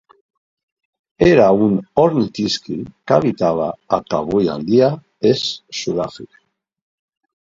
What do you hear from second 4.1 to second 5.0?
avui en dia